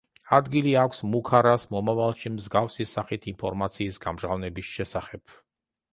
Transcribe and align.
ადგილი 0.35 0.71
აქვს 0.83 1.01
მუქარას 1.15 1.67
მომავალში 1.75 2.33
მსგავსი 2.37 2.89
სახით 2.95 3.27
ინფორმაციის 3.35 4.01
გამჟღავნების 4.07 4.73
შესახებ. 4.79 5.41